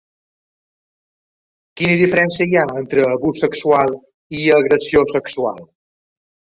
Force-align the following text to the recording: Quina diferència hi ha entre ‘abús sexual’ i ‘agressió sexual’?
Quina 1.81 1.99
diferència 2.01 2.47
hi 2.53 2.57
ha 2.57 2.65
entre 2.83 3.07
‘abús 3.13 3.45
sexual’ 3.47 3.97
i 4.41 4.45
‘agressió 4.59 5.09
sexual’? 5.19 5.65